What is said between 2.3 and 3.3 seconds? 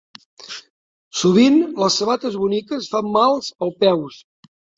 boniques fan